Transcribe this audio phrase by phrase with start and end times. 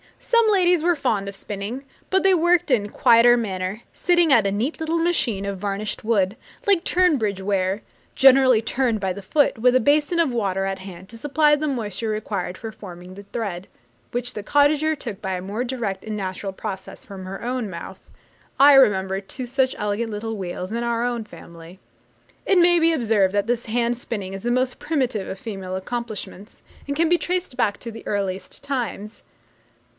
[0.17, 4.47] Some ladies were fond of spinning, but they worked in a quieter manner, sitting at
[4.47, 6.35] a neat little machine of varnished wood,
[6.65, 7.81] like Tunbridge ware,
[8.15, 11.67] generally turned by the foot, with a basin of water at hand to supply the
[11.67, 13.67] moisture required for forming the thread,
[14.11, 17.99] which the cottager took by a more direct and natural process from her own mouth.
[18.59, 21.79] I remember two such elegant little wheels in our own family.
[22.45, 26.63] It may be observed that this hand spinning is the most primitive of female accomplishments,
[26.87, 29.21] and can be traced back to the earliest times.